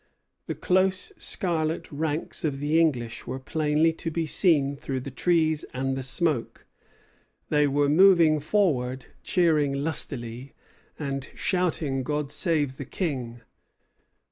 The 0.47 0.55
close 0.55 1.11
scarlet 1.17 1.91
ranks 1.91 2.43
of 2.43 2.59
the 2.59 2.79
English 2.79 3.27
were 3.27 3.37
plainly 3.37 3.93
to 3.93 4.09
be 4.09 4.25
seen 4.25 4.75
through 4.75 5.01
the 5.01 5.11
trees 5.11 5.63
and 5.75 5.95
the 5.95 6.01
smoke; 6.01 6.65
they 7.49 7.67
were 7.67 7.87
moving 7.87 8.39
forward, 8.39 9.05
cheering 9.21 9.73
lustily, 9.73 10.55
and 10.97 11.29
shouting 11.35 12.01
"God 12.01 12.31
save 12.31 12.77
the 12.77 12.85
King!" 12.85 13.41